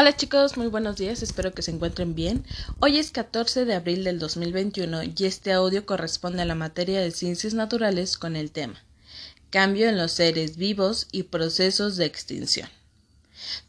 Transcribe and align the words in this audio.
Hola 0.00 0.14
chicos, 0.14 0.56
muy 0.56 0.68
buenos 0.68 0.94
días, 0.94 1.24
espero 1.24 1.52
que 1.52 1.62
se 1.62 1.72
encuentren 1.72 2.14
bien. 2.14 2.44
Hoy 2.78 2.98
es 2.98 3.10
14 3.10 3.64
de 3.64 3.74
abril 3.74 4.04
del 4.04 4.20
2021 4.20 5.02
y 5.02 5.14
este 5.24 5.50
audio 5.50 5.86
corresponde 5.86 6.40
a 6.40 6.44
la 6.44 6.54
materia 6.54 7.00
de 7.00 7.10
ciencias 7.10 7.52
naturales 7.52 8.16
con 8.16 8.36
el 8.36 8.52
tema 8.52 8.80
Cambio 9.50 9.88
en 9.88 9.96
los 9.96 10.12
seres 10.12 10.56
vivos 10.56 11.08
y 11.10 11.24
procesos 11.24 11.96
de 11.96 12.04
extinción. 12.04 12.68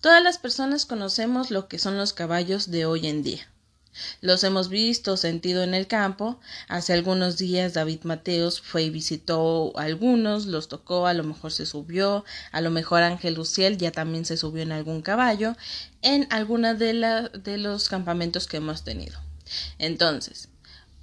Todas 0.02 0.21
las 0.21 0.38
personas 0.38 0.86
conocemos 0.86 1.50
lo 1.50 1.68
que 1.68 1.79
son 1.79 1.97
los 1.97 2.13
caballos 2.13 2.70
de 2.70 2.86
hoy 2.86 3.08
en 3.08 3.24
día. 3.24 3.48
Los 4.21 4.44
hemos 4.44 4.69
visto, 4.69 5.17
sentido 5.17 5.63
en 5.63 5.74
el 5.74 5.87
campo. 5.87 6.40
Hace 6.67 6.94
algunos 6.94 7.37
días 7.37 7.74
David 7.74 8.01
Mateos 8.04 8.62
fue 8.62 8.83
y 8.83 8.90
visitó 8.90 9.78
algunos, 9.78 10.46
los 10.46 10.67
tocó, 10.67 11.08
a 11.08 11.13
lo 11.13 11.23
mejor 11.23 11.51
se 11.51 11.65
subió, 11.65 12.23
a 12.51 12.62
lo 12.62 12.72
mejor 12.72 13.04
Ángel 13.04 13.36
Luciel 13.36 13.78
ya 13.78 13.91
también 13.91 14.26
se 14.26 14.37
subió 14.37 14.63
en 14.63 14.72
algún 14.72 15.01
caballo, 15.01 15.55
en 16.02 16.27
alguna 16.31 16.73
de, 16.73 17.30
de 17.44 17.58
los 17.58 17.90
campamentos 17.90 18.48
que 18.48 18.58
hemos 18.58 18.84
tenido. 18.84 19.20
Entonces, 19.78 20.50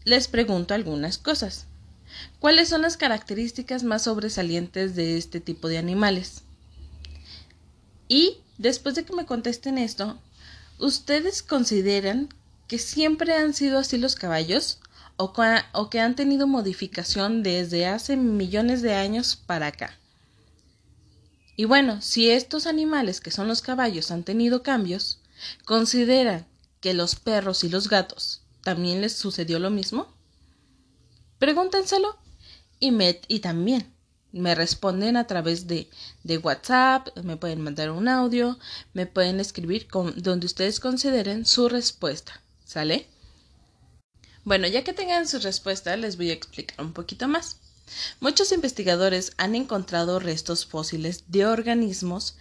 les 0.05 0.29
pregunto 0.29 0.75
algunas 0.75 1.19
cosas. 1.19 1.67
¿Cuáles 2.39 2.69
son 2.69 2.83
las 2.83 2.97
características 2.97 3.83
más 3.83 4.03
sobresalientes 4.03 4.95
de 4.95 5.19
este 5.19 5.41
tipo 5.41 5.69
de 5.69 5.79
animales? 5.79 6.43
Y 8.09 8.39
después 8.57 8.95
de 8.95 9.05
que 9.05 9.15
me 9.15 9.27
contesten 9.27 9.79
esto, 9.79 10.19
¿ustedes 10.79 11.43
consideran 11.43 12.29
que 12.69 12.79
siempre 12.79 13.35
han 13.35 13.55
sido 13.55 13.79
así 13.79 13.99
los 13.99 14.17
caballos 14.17 14.81
o, 15.17 15.33
o 15.73 15.91
que 15.91 16.01
han 16.01 16.17
tenido 16.17 16.47
modificación 16.47 17.43
desde 17.43 17.87
hace 17.87 18.17
millones 18.17 18.83
de 18.83 18.95
años 18.95 19.37
para 19.37 19.69
acá. 19.69 19.99
Y 21.57 21.65
bueno, 21.65 22.03
si 22.03 22.31
estos 22.31 22.67
animales 22.67 23.21
que 23.21 23.31
son 23.31 23.49
los 23.49 23.63
caballos 23.63 24.11
han 24.11 24.25
tenido 24.25 24.63
cambios, 24.63 25.21
¿consideran 25.65 26.47
que 26.81 26.93
los 26.93 27.17
perros 27.17 27.65
y 27.65 27.71
los 27.71 27.89
gatos 27.89 28.43
también 28.63 29.01
les 29.01 29.15
sucedió 29.15 29.59
lo 29.59 29.71
mismo? 29.71 30.07
Pregúntenselo 31.39 32.19
y, 32.79 32.91
me, 32.91 33.21
y 33.29 33.41
también 33.41 33.91
me 34.33 34.55
responden 34.55 35.17
a 35.17 35.27
través 35.27 35.67
de, 35.67 35.89
de, 36.25 36.37
WhatsApp, 36.39 37.09
me 37.25 37.39
pueden 37.39 37.63
mandar 37.63 37.91
un 37.91 38.07
audio, 38.07 38.59
me 38.93 39.07
pueden 39.07 39.41
escribir 39.41 39.89
con, 39.89 40.15
donde 40.23 40.47
ustedes 40.47 40.79
consideren 40.79 41.47
su 41.47 41.71
respuesta. 41.71 42.43
¿Sale? 42.67 43.07
Bueno, 44.45 44.67
ya 44.67 44.83
que 44.83 44.93
tengan 44.93 45.29
su 45.29 45.39
respuesta, 45.39 45.97
les 45.97 46.17
voy 46.17 46.31
a 46.31 46.35
explicar 46.35 46.85
un 46.85 46.93
poquito 46.93 47.29
más. 47.29 47.59
Muchos 48.19 48.51
investigadores 48.51 49.33
han 49.37 49.55
encontrado 49.55 50.19
restos 50.19 50.67
fósiles 50.67 51.25
de 51.29 51.47
organismos 51.47 52.37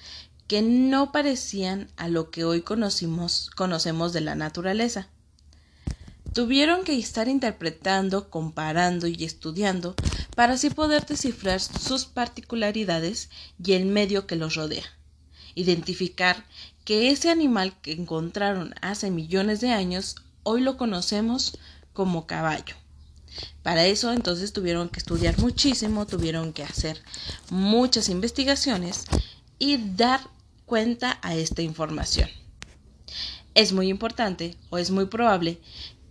que 0.47 0.63
no 0.63 1.11
parecían 1.11 1.91
a 1.95 2.07
lo 2.07 2.31
que 2.31 2.43
hoy 2.43 2.63
conocimos, 2.63 3.51
conocemos 3.55 4.13
de 4.13 4.21
la 4.21 4.33
naturaleza. 4.33 5.09
Tuvieron 6.33 6.83
que 6.83 6.97
estar 6.97 7.27
interpretando, 7.27 8.31
comparando 8.31 9.05
y 9.05 9.23
estudiando 9.23 9.95
para 10.35 10.53
así 10.53 10.71
poder 10.71 11.05
descifrar 11.05 11.61
sus 11.61 12.05
particularidades 12.05 13.29
y 13.63 13.73
el 13.73 13.85
medio 13.85 14.25
que 14.25 14.35
los 14.35 14.55
rodea. 14.55 14.85
Identificar 15.53 16.45
que 16.85 17.09
ese 17.09 17.31
animal 17.31 17.73
que 17.81 17.91
encontraron 17.91 18.75
hace 18.81 19.09
millones 19.09 19.59
de 19.59 19.71
años 19.71 20.15
hoy 20.43 20.61
lo 20.61 20.77
conocemos 20.77 21.57
como 21.93 22.27
caballo. 22.27 22.75
Para 23.63 23.85
eso 23.85 24.13
entonces 24.13 24.53
tuvieron 24.53 24.89
que 24.89 24.99
estudiar 24.99 25.37
muchísimo, 25.39 26.05
tuvieron 26.05 26.53
que 26.53 26.63
hacer 26.63 27.01
muchas 27.49 28.07
investigaciones 28.07 29.05
y 29.57 29.77
dar 29.77 30.21
cuenta 30.67 31.17
a 31.23 31.35
esta 31.35 31.63
información. 31.63 32.29
Es 33.55 33.73
muy 33.73 33.89
importante 33.89 34.55
o 34.69 34.77
es 34.77 34.91
muy 34.91 35.07
probable 35.07 35.59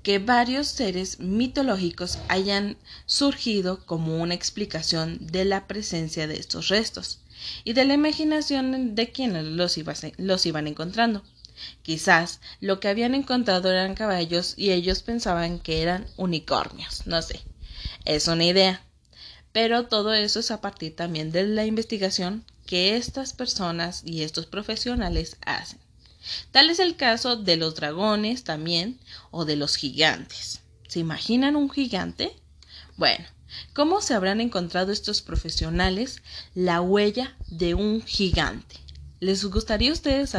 que 0.03 0.19
varios 0.19 0.67
seres 0.67 1.21
mitológicos 1.21 2.19
hayan 2.29 2.77
surgido 3.07 3.87
como 3.87 4.21
una 4.21 4.35
explicación 4.35 5.19
de 5.21 5.45
la 5.45 5.67
presencia 5.67 6.27
de 6.27 6.37
estos 6.37 6.69
restos 6.69 7.24
y 7.65 7.73
de 7.73 7.85
la 7.85 7.95
imaginación 7.95 8.95
de 8.95 9.13
quienes 9.13 9.45
los, 9.45 9.79
los 10.19 10.47
iban 10.47 10.67
encontrando. 10.67 11.23
Quizás 11.83 12.41
lo 12.61 12.81
que 12.81 12.89
habían 12.89 13.15
encontrado 13.15 13.71
eran 13.71 13.95
caballos 13.95 14.55
y 14.57 14.73
ellos 14.73 15.03
pensaban 15.03 15.59
que 15.61 15.83
eran 15.83 16.07
unicornios, 16.17 17.07
no 17.07 17.23
sé. 17.23 17.41
Es 18.05 18.29
una 18.29 18.45
idea. 18.45 18.83
Pero 19.53 19.87
todo 19.87 20.15
eso 20.15 20.41
es 20.41 20.51
a 20.51 20.61
partir 20.61 20.97
también 20.97 21.31
de 21.31 21.45
la 21.45 21.65
investigación 21.65 22.45
que 22.67 22.97
estas 22.97 23.33
personas 23.33 24.03
y 24.05 24.23
estos 24.23 24.47
profesionales 24.47 25.37
hacen. 25.47 25.79
Tal 26.51 26.71
es 26.71 26.79
el 26.79 26.97
caso 26.97 27.37
de 27.37 27.57
los 27.57 27.75
dragones 27.75 28.45
también 28.45 28.99
o 29.31 29.45
de 29.45 29.57
los 29.57 29.77
gigantes. 29.77 30.61
¿Se 30.89 31.01
imaginan 31.01 31.57
un 31.57 31.71
gigante? 31.71 32.35
Bueno, 32.97 33.25
¿cómo 33.73 34.01
se 34.01 34.15
habrán 34.15 34.41
encontrado 34.41 34.93
estos 34.93 35.23
profesionales 35.23 36.23
la 36.55 36.81
huella 36.81 37.37
de 37.49 37.75
un 37.75 38.03
gigante? 38.03 38.77
¿Les 39.21 39.45
gustaría 39.45 39.91
a 39.91 39.95
ustedes 39.95 40.37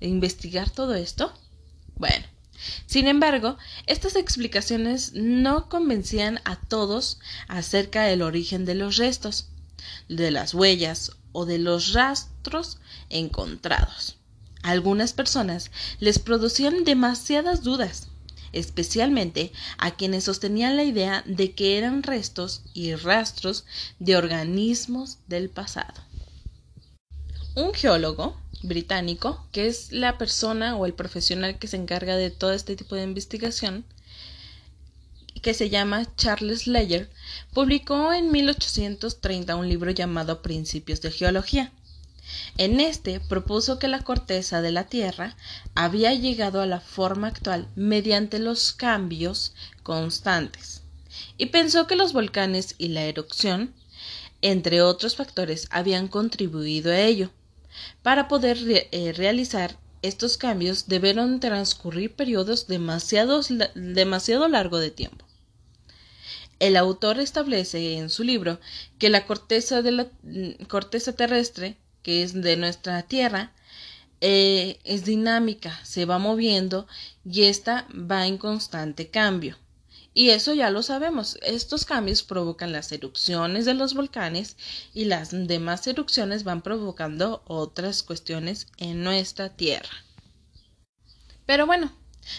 investigar 0.00 0.70
todo 0.70 0.94
esto? 0.94 1.32
Bueno, 1.96 2.26
sin 2.86 3.08
embargo, 3.08 3.56
estas 3.86 4.16
explicaciones 4.16 5.12
no 5.14 5.68
convencían 5.68 6.40
a 6.44 6.56
todos 6.56 7.18
acerca 7.48 8.02
del 8.02 8.22
origen 8.22 8.64
de 8.64 8.74
los 8.74 8.96
restos, 8.96 9.48
de 10.08 10.30
las 10.30 10.52
huellas 10.54 11.12
o 11.32 11.46
de 11.46 11.58
los 11.58 11.92
rastros 11.92 12.78
encontrados. 13.08 14.16
A 14.62 14.70
algunas 14.70 15.14
personas 15.14 15.70
les 16.00 16.18
producían 16.18 16.84
demasiadas 16.84 17.62
dudas, 17.62 18.09
especialmente 18.52 19.52
a 19.78 19.92
quienes 19.92 20.24
sostenían 20.24 20.76
la 20.76 20.84
idea 20.84 21.22
de 21.26 21.52
que 21.52 21.78
eran 21.78 22.02
restos 22.02 22.62
y 22.74 22.94
rastros 22.94 23.64
de 23.98 24.16
organismos 24.16 25.18
del 25.28 25.50
pasado 25.50 26.10
un 27.54 27.74
geólogo 27.74 28.36
británico, 28.62 29.46
que 29.52 29.66
es 29.66 29.92
la 29.92 30.18
persona 30.18 30.76
o 30.76 30.86
el 30.86 30.94
profesional 30.94 31.58
que 31.58 31.68
se 31.68 31.76
encarga 31.76 32.16
de 32.16 32.30
todo 32.30 32.52
este 32.52 32.76
tipo 32.76 32.94
de 32.94 33.04
investigación, 33.04 33.84
que 35.42 35.54
se 35.54 35.70
llama 35.70 36.06
Charles 36.16 36.66
Leyer, 36.66 37.08
publicó 37.54 38.12
en 38.12 38.30
1830 38.30 39.56
un 39.56 39.68
libro 39.68 39.90
llamado 39.90 40.42
Principios 40.42 41.00
de 41.00 41.10
Geología. 41.10 41.72
En 42.58 42.80
este 42.80 43.20
propuso 43.20 43.78
que 43.78 43.88
la 43.88 44.02
corteza 44.02 44.62
de 44.62 44.72
la 44.72 44.84
Tierra 44.84 45.36
había 45.74 46.14
llegado 46.14 46.60
a 46.60 46.66
la 46.66 46.80
forma 46.80 47.28
actual 47.28 47.68
mediante 47.74 48.38
los 48.38 48.72
cambios 48.72 49.54
constantes, 49.82 50.82
y 51.38 51.46
pensó 51.46 51.86
que 51.86 51.96
los 51.96 52.12
volcanes 52.12 52.74
y 52.78 52.88
la 52.88 53.04
erupción, 53.04 53.74
entre 54.42 54.82
otros 54.82 55.16
factores, 55.16 55.68
habían 55.70 56.08
contribuido 56.08 56.92
a 56.92 57.00
ello. 57.00 57.30
Para 58.02 58.28
poder 58.28 58.58
eh, 58.66 59.12
realizar 59.16 59.76
estos 60.02 60.38
cambios 60.38 60.88
debieron 60.88 61.40
transcurrir 61.40 62.14
periodos 62.14 62.66
demasiado, 62.66 63.42
largo 64.48 64.78
de 64.78 64.90
tiempo. 64.90 65.26
El 66.58 66.76
autor 66.76 67.20
establece 67.20 67.96
en 67.96 68.10
su 68.10 68.22
libro 68.22 68.60
que 68.98 69.10
la 69.10 69.26
corteza, 69.26 69.82
de 69.82 69.92
la, 69.92 70.08
mm, 70.22 70.64
corteza 70.68 71.12
terrestre, 71.14 71.76
que 72.02 72.22
es 72.22 72.40
de 72.40 72.56
nuestra 72.56 73.02
Tierra, 73.02 73.52
eh, 74.20 74.78
es 74.84 75.04
dinámica, 75.04 75.78
se 75.84 76.04
va 76.04 76.18
moviendo 76.18 76.86
y 77.24 77.44
ésta 77.44 77.86
va 77.92 78.26
en 78.26 78.38
constante 78.38 79.08
cambio. 79.08 79.56
Y 80.12 80.30
eso 80.30 80.54
ya 80.54 80.70
lo 80.70 80.82
sabemos. 80.82 81.38
Estos 81.42 81.84
cambios 81.84 82.22
provocan 82.22 82.72
las 82.72 82.90
erupciones 82.90 83.64
de 83.64 83.74
los 83.74 83.94
volcanes 83.94 84.56
y 84.92 85.04
las 85.04 85.30
demás 85.30 85.86
erupciones 85.86 86.42
van 86.44 86.62
provocando 86.62 87.42
otras 87.46 88.02
cuestiones 88.02 88.66
en 88.76 89.04
nuestra 89.04 89.50
Tierra. 89.50 90.04
Pero 91.46 91.66
bueno, 91.66 91.92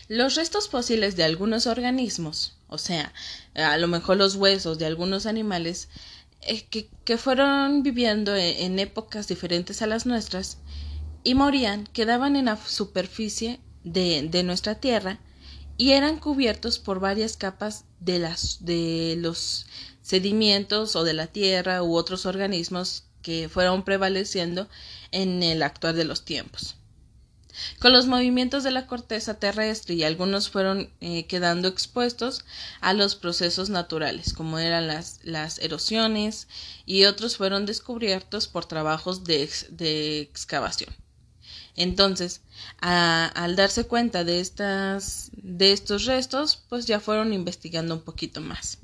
los 0.07 0.35
restos 0.35 0.69
fósiles 0.69 1.15
de 1.15 1.23
algunos 1.23 1.65
organismos, 1.65 2.55
o 2.67 2.77
sea, 2.77 3.13
a 3.55 3.77
lo 3.77 3.87
mejor 3.87 4.17
los 4.17 4.35
huesos 4.35 4.77
de 4.77 4.85
algunos 4.85 5.25
animales 5.25 5.89
que, 6.69 7.17
fueron 7.17 7.83
viviendo 7.83 8.35
e, 8.35 8.65
en 8.65 8.79
épocas 8.79 9.27
diferentes 9.27 9.81
a 9.81 9.87
las 9.87 10.05
nuestras 10.05 10.57
y 11.23 11.35
morían, 11.35 11.85
quedaban 11.85 12.35
en 12.35 12.45
la 12.45 12.57
superficie 12.57 13.59
de, 13.83 14.27
de 14.29 14.43
nuestra 14.43 14.75
Tierra 14.75 15.19
y 15.77 15.91
eran 15.91 16.19
cubiertos 16.19 16.79
por 16.79 16.99
varias 16.99 17.37
capas 17.37 17.85
de, 17.99 18.19
las, 18.19 18.65
de 18.65 19.15
los 19.17 19.65
sedimentos 20.01 20.95
o 20.95 21.03
de 21.03 21.13
la 21.13 21.27
tierra 21.27 21.83
u 21.83 21.95
otros 21.95 22.25
organismos 22.25 23.05
que 23.21 23.49
fueron 23.49 23.83
prevaleciendo 23.83 24.67
en 25.11 25.43
el 25.43 25.63
actuar 25.63 25.95
de 25.95 26.05
los 26.05 26.25
tiempos. 26.25 26.75
Con 27.79 27.93
los 27.93 28.07
movimientos 28.07 28.63
de 28.63 28.71
la 28.71 28.87
corteza 28.87 29.35
terrestre 29.35 29.95
y 29.95 30.03
algunos 30.03 30.49
fueron 30.49 30.89
eh, 31.01 31.25
quedando 31.27 31.67
expuestos 31.67 32.45
a 32.79 32.93
los 32.93 33.15
procesos 33.15 33.69
naturales, 33.69 34.33
como 34.33 34.59
eran 34.59 34.87
las, 34.87 35.59
erosiones, 35.59 36.47
y 36.85 37.05
otros 37.05 37.37
fueron 37.37 37.65
descubiertos 37.65 38.47
por 38.47 38.65
trabajos 38.65 39.23
de, 39.23 39.49
de 39.69 40.19
excavación. 40.21 40.93
Entonces, 41.75 42.41
al 42.81 43.55
darse 43.55 43.85
cuenta 43.85 44.23
de, 44.23 44.39
estas, 44.39 45.31
de 45.33 45.71
estos 45.71 46.05
restos, 46.05 46.63
pues 46.69 46.85
ya 46.85 46.99
fueron 46.99 47.33
investigando 47.33 47.95
un 47.95 48.01
poquito 48.01 48.41
más. 48.41 48.80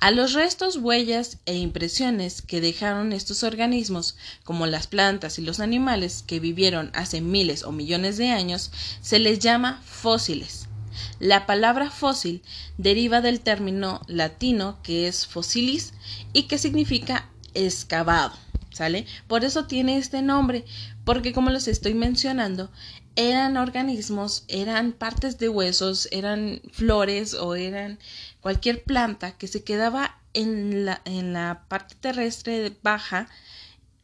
A 0.00 0.10
los 0.12 0.32
restos, 0.32 0.76
huellas 0.76 1.36
e 1.44 1.56
impresiones 1.56 2.40
que 2.40 2.62
dejaron 2.62 3.12
estos 3.12 3.42
organismos, 3.42 4.16
como 4.44 4.66
las 4.66 4.86
plantas 4.86 5.38
y 5.38 5.42
los 5.42 5.60
animales 5.60 6.24
que 6.26 6.40
vivieron 6.40 6.90
hace 6.94 7.20
miles 7.20 7.64
o 7.64 7.70
millones 7.70 8.16
de 8.16 8.30
años, 8.30 8.70
se 9.02 9.18
les 9.18 9.40
llama 9.40 9.82
fósiles. 9.84 10.68
La 11.18 11.44
palabra 11.44 11.90
fósil 11.90 12.40
deriva 12.78 13.20
del 13.20 13.40
término 13.40 14.00
latino 14.06 14.78
que 14.82 15.06
es 15.06 15.26
fossilis 15.26 15.92
y 16.32 16.44
que 16.44 16.56
significa 16.56 17.28
excavado. 17.52 18.32
¿Sale? 18.72 19.06
Por 19.26 19.44
eso 19.44 19.66
tiene 19.66 19.98
este 19.98 20.22
nombre, 20.22 20.64
porque 21.04 21.32
como 21.32 21.50
les 21.50 21.66
estoy 21.66 21.94
mencionando, 21.94 22.70
eran 23.16 23.56
organismos, 23.56 24.44
eran 24.48 24.92
partes 24.92 25.38
de 25.38 25.48
huesos, 25.48 26.08
eran 26.12 26.62
flores 26.72 27.34
o 27.34 27.54
eran 27.56 27.98
cualquier 28.40 28.84
planta 28.84 29.36
que 29.36 29.48
se 29.48 29.64
quedaba 29.64 30.20
en 30.34 30.84
la, 30.86 31.02
en 31.04 31.32
la 31.32 31.64
parte 31.68 31.96
terrestre 32.00 32.76
baja 32.82 33.28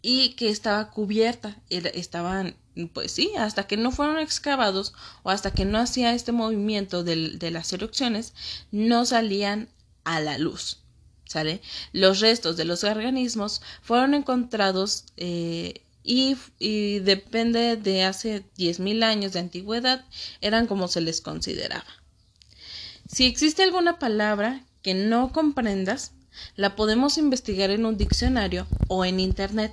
y 0.02 0.30
que 0.30 0.50
estaba 0.50 0.90
cubierta, 0.90 1.56
estaban, 1.68 2.56
pues 2.92 3.12
sí, 3.12 3.32
hasta 3.38 3.66
que 3.66 3.76
no 3.76 3.90
fueron 3.90 4.18
excavados 4.18 4.94
o 5.22 5.30
hasta 5.30 5.52
que 5.52 5.64
no 5.64 5.78
hacía 5.78 6.12
este 6.12 6.32
movimiento 6.32 7.04
de, 7.04 7.30
de 7.30 7.50
las 7.50 7.72
erupciones, 7.72 8.34
no 8.70 9.04
salían 9.04 9.68
a 10.04 10.20
la 10.20 10.38
luz. 10.38 10.85
¿Sale? 11.26 11.60
Los 11.92 12.20
restos 12.20 12.56
de 12.56 12.64
los 12.64 12.84
organismos 12.84 13.60
fueron 13.82 14.14
encontrados 14.14 15.04
eh, 15.16 15.82
y, 16.06 17.00
depende 17.00 17.76
de 17.76 18.04
hace 18.04 18.44
10.000 18.56 19.02
años 19.02 19.32
de 19.32 19.40
antigüedad, 19.40 20.04
eran 20.40 20.68
como 20.68 20.86
se 20.86 21.00
les 21.00 21.20
consideraba. 21.20 21.84
Si 23.08 23.24
existe 23.24 23.64
alguna 23.64 23.98
palabra 23.98 24.64
que 24.82 24.94
no 24.94 25.32
comprendas, 25.32 26.12
la 26.54 26.76
podemos 26.76 27.18
investigar 27.18 27.70
en 27.70 27.86
un 27.86 27.96
diccionario 27.96 28.66
o 28.88 29.04
en 29.04 29.20
Internet. 29.20 29.72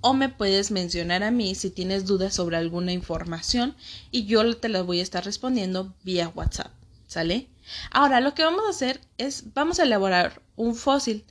O 0.00 0.12
me 0.12 0.28
puedes 0.28 0.70
mencionar 0.70 1.22
a 1.22 1.30
mí 1.30 1.54
si 1.54 1.70
tienes 1.70 2.04
dudas 2.04 2.34
sobre 2.34 2.56
alguna 2.56 2.92
información 2.92 3.74
y 4.10 4.26
yo 4.26 4.56
te 4.56 4.68
la 4.68 4.82
voy 4.82 5.00
a 5.00 5.02
estar 5.02 5.24
respondiendo 5.24 5.94
vía 6.04 6.28
WhatsApp. 6.28 6.70
¿Sale? 7.06 7.48
Ahora 7.90 8.20
lo 8.20 8.34
que 8.34 8.44
vamos 8.44 8.64
a 8.66 8.70
hacer 8.70 9.00
es, 9.18 9.52
vamos 9.54 9.78
a 9.78 9.84
elaborar 9.84 10.42
un 10.56 10.74
fósil. 10.74 11.24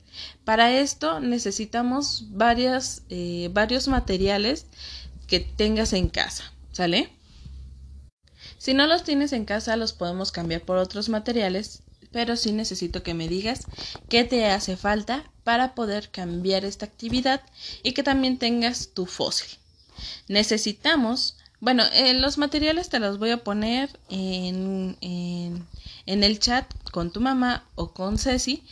Para 0.44 0.72
esto 0.72 1.20
necesitamos 1.20 2.24
varias, 2.30 3.02
eh, 3.08 3.50
varios 3.52 3.88
materiales 3.88 4.66
que 5.26 5.40
tengas 5.40 5.92
en 5.92 6.08
casa. 6.08 6.52
¿Sale? 6.72 7.10
Si 8.58 8.74
no 8.74 8.86
los 8.86 9.04
tienes 9.04 9.32
en 9.32 9.44
casa, 9.44 9.76
los 9.76 9.92
podemos 9.92 10.32
cambiar 10.32 10.62
por 10.62 10.76
otros 10.78 11.08
materiales, 11.08 11.82
pero 12.10 12.36
sí 12.36 12.52
necesito 12.52 13.02
que 13.02 13.14
me 13.14 13.28
digas 13.28 13.66
qué 14.08 14.24
te 14.24 14.46
hace 14.46 14.76
falta 14.76 15.30
para 15.44 15.74
poder 15.74 16.10
cambiar 16.10 16.64
esta 16.64 16.86
actividad 16.86 17.42
y 17.82 17.92
que 17.92 18.02
también 18.02 18.38
tengas 18.38 18.88
tu 18.94 19.06
fósil. 19.06 19.58
Necesitamos, 20.28 21.36
bueno, 21.60 21.82
eh, 21.92 22.14
los 22.14 22.38
materiales 22.38 22.88
te 22.88 22.98
los 22.98 23.18
voy 23.18 23.30
a 23.30 23.44
poner 23.44 23.90
en, 24.08 24.96
en, 25.00 25.66
en 26.06 26.24
el 26.24 26.38
chat 26.38 26.66
con 26.90 27.10
tu 27.10 27.20
mamá 27.20 27.64
o 27.74 27.92
con 27.92 28.18
Ceci 28.18 28.62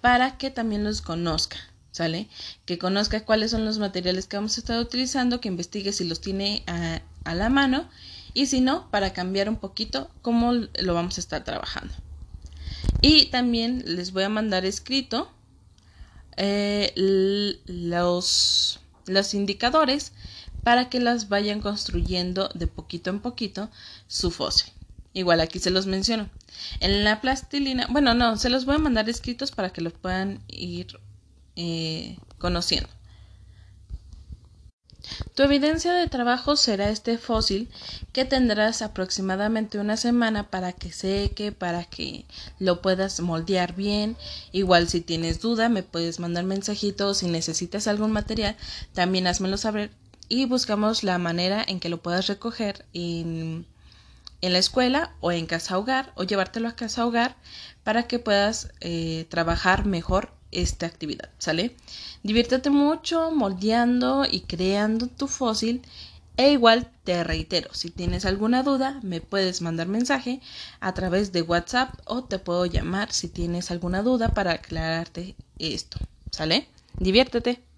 para 0.00 0.36
que 0.38 0.50
también 0.50 0.84
los 0.84 1.00
conozca. 1.02 1.56
¿Sale? 1.92 2.26
Que 2.64 2.78
conozca 2.78 3.26
cuáles 3.26 3.50
son 3.50 3.66
los 3.66 3.78
materiales 3.78 4.26
que 4.26 4.38
vamos 4.38 4.56
a 4.56 4.60
estar 4.60 4.80
utilizando, 4.80 5.42
que 5.42 5.48
investigue 5.48 5.92
si 5.92 6.08
los 6.08 6.22
tiene 6.22 6.62
a, 6.66 7.02
a 7.24 7.34
la 7.34 7.50
mano 7.50 7.86
y 8.32 8.46
si 8.46 8.62
no, 8.62 8.90
para 8.90 9.12
cambiar 9.12 9.50
un 9.50 9.56
poquito 9.56 10.10
cómo 10.22 10.52
lo 10.54 10.94
vamos 10.94 11.18
a 11.18 11.20
estar 11.20 11.44
trabajando. 11.44 11.92
Y 13.02 13.26
también 13.26 13.82
les 13.84 14.12
voy 14.12 14.22
a 14.22 14.30
mandar 14.30 14.64
escrito 14.64 15.30
eh, 16.38 16.92
los, 17.66 18.80
los 19.04 19.34
indicadores 19.34 20.12
para 20.62 20.88
que 20.88 21.00
las 21.00 21.28
vayan 21.28 21.60
construyendo 21.60 22.48
de 22.54 22.66
poquito 22.66 23.10
en 23.10 23.20
poquito 23.20 23.70
su 24.06 24.30
fósil. 24.30 24.72
Igual 25.14 25.40
aquí 25.40 25.58
se 25.58 25.70
los 25.70 25.86
menciono. 25.86 26.28
En 26.80 27.04
la 27.04 27.20
plastilina, 27.20 27.86
bueno, 27.90 28.14
no, 28.14 28.36
se 28.36 28.50
los 28.50 28.64
voy 28.64 28.76
a 28.76 28.78
mandar 28.78 29.08
escritos 29.10 29.50
para 29.50 29.70
que 29.70 29.82
los 29.82 29.92
puedan 29.92 30.40
ir 30.48 30.98
eh, 31.56 32.16
conociendo. 32.38 32.88
Tu 35.34 35.42
evidencia 35.42 35.92
de 35.92 36.06
trabajo 36.08 36.56
será 36.56 36.88
este 36.88 37.18
fósil 37.18 37.68
que 38.12 38.24
tendrás 38.24 38.82
aproximadamente 38.82 39.78
una 39.78 39.96
semana 39.96 40.48
para 40.48 40.72
que 40.72 40.92
seque, 40.92 41.52
para 41.52 41.84
que 41.84 42.24
lo 42.58 42.80
puedas 42.80 43.18
moldear 43.20 43.74
bien. 43.74 44.16
Igual 44.52 44.88
si 44.88 45.00
tienes 45.00 45.40
duda 45.40 45.68
me 45.68 45.82
puedes 45.82 46.20
mandar 46.20 46.44
mensajitos 46.44 47.18
si 47.18 47.26
necesitas 47.26 47.88
algún 47.88 48.12
material, 48.12 48.56
también 48.92 49.26
házmelo 49.26 49.56
saber 49.56 49.90
y 50.32 50.46
buscamos 50.46 51.04
la 51.04 51.18
manera 51.18 51.62
en 51.68 51.78
que 51.78 51.90
lo 51.90 52.00
puedas 52.00 52.26
recoger 52.26 52.86
en, 52.94 53.66
en 54.40 54.52
la 54.54 54.58
escuela 54.58 55.12
o 55.20 55.30
en 55.30 55.44
casa 55.44 55.76
hogar 55.76 56.14
o 56.16 56.22
llevártelo 56.22 56.68
a 56.68 56.74
casa 56.74 57.04
hogar 57.04 57.36
para 57.84 58.04
que 58.04 58.18
puedas 58.18 58.70
eh, 58.80 59.26
trabajar 59.28 59.84
mejor 59.84 60.32
esta 60.50 60.86
actividad, 60.86 61.28
¿sale? 61.36 61.76
Diviértete 62.22 62.70
mucho 62.70 63.30
moldeando 63.30 64.24
y 64.24 64.40
creando 64.40 65.06
tu 65.06 65.28
fósil 65.28 65.82
e 66.38 66.52
igual 66.52 66.90
te 67.04 67.22
reitero, 67.24 67.68
si 67.74 67.90
tienes 67.90 68.24
alguna 68.24 68.62
duda 68.62 69.00
me 69.02 69.20
puedes 69.20 69.60
mandar 69.60 69.86
mensaje 69.86 70.40
a 70.80 70.94
través 70.94 71.32
de 71.32 71.42
WhatsApp 71.42 71.92
o 72.06 72.24
te 72.24 72.38
puedo 72.38 72.64
llamar 72.64 73.12
si 73.12 73.28
tienes 73.28 73.70
alguna 73.70 74.02
duda 74.02 74.30
para 74.30 74.52
aclararte 74.52 75.36
esto, 75.58 75.98
¿sale? 76.30 76.68
Diviértete. 76.98 77.71